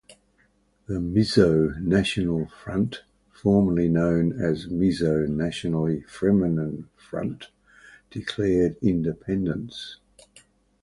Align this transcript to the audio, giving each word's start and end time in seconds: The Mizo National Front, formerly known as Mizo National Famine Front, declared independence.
The 0.87 0.95
Mizo 0.99 1.79
National 1.79 2.47
Front, 2.47 3.03
formerly 3.31 3.87
known 3.87 4.31
as 4.43 4.65
Mizo 4.65 5.27
National 5.29 6.01
Famine 6.09 6.89
Front, 6.97 7.49
declared 8.09 8.77
independence. 8.81 9.99